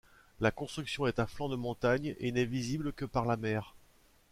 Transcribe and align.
La 0.39 0.49
construction 0.49 1.05
est 1.05 1.19
à 1.19 1.27
flanc 1.27 1.47
de 1.47 1.55
montagne 1.55 2.15
et 2.17 2.31
n'est 2.31 2.45
visible 2.45 2.91
que 2.91 3.05
par 3.05 3.23
la 3.23 3.37
mer. 3.37 3.75